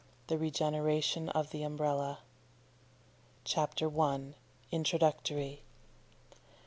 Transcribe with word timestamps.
THE 0.25 0.37
REGENERATION 0.39 1.29
OF 1.29 1.51
THE 1.51 1.61
UMBRELLA 1.63 2.17
CHAPTER 3.43 4.01
I. 4.01 4.33
INTRODUCTORY. 4.71 5.61